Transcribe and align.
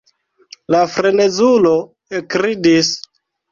La 0.75 0.79
frenezulo 0.93 1.75
ekridis. 2.23 2.93